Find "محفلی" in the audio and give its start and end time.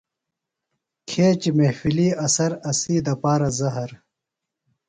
1.57-2.07